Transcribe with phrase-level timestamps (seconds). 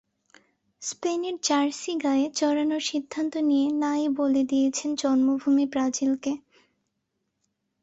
[0.81, 6.31] স্পেনের জার্সি গায়ে চড়ানোর সিদ্ধান্ত নিয়ে না-ই বলে দিয়েছেন জন্মভূমি ব্রাজিলকে।